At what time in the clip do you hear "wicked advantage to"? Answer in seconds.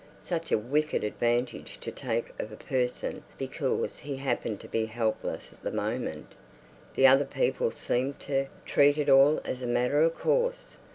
0.57-1.91